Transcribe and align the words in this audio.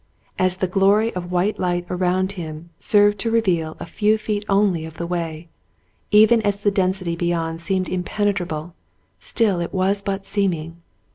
As 0.39 0.57
the 0.57 0.65
glory 0.67 1.13
of 1.13 1.31
white 1.31 1.59
light 1.59 1.85
around 1.87 2.31
him 2.31 2.71
served 2.79 3.19
to 3.19 3.29
reveal 3.29 3.77
a 3.79 3.85
few 3.85 4.17
feet 4.17 4.43
only 4.49 4.83
of 4.83 4.95
the 4.97 5.05
way, 5.05 5.47
even 6.09 6.41
as 6.41 6.61
the 6.63 6.71
density 6.71 7.15
beyond 7.15 7.61
seemed 7.61 7.87
impenetrable, 7.87 8.73
still 9.19 9.59
it 9.59 9.71
was 9.75 10.01
but 10.01 10.25
seeming. 10.25 10.81